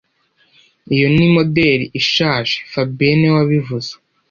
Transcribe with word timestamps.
Iyo 0.95 1.07
ni 1.15 1.25
moderi 1.35 1.85
ishaje 2.01 2.55
fabien 2.71 3.17
niwe 3.17 3.33
wabivuze 3.37 3.91